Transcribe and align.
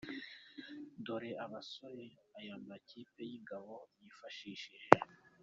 Dore 1.05 1.31
abasore 1.45 2.05
aya 2.39 2.55
makipe 2.67 3.21
y’ingabo 3.29 3.73
yifashishije 4.01 4.73